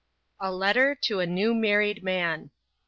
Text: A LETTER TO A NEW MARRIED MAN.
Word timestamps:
A 0.39 0.51
LETTER 0.51 0.95
TO 0.95 1.19
A 1.19 1.27
NEW 1.27 1.53
MARRIED 1.53 2.01
MAN. 2.03 2.49